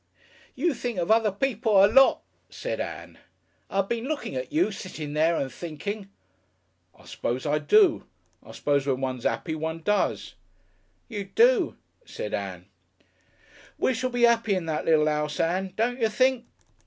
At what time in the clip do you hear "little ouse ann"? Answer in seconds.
14.85-15.73